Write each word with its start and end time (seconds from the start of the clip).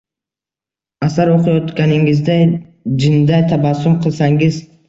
Asar 1.07 1.31
o’qiyotganingizda 1.33 2.39
jinday 3.05 3.47
tabassum 3.53 4.03
qilsangiz 4.09 4.63